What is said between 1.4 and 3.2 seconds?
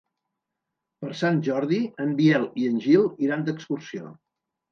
Jordi en Biel i en Gil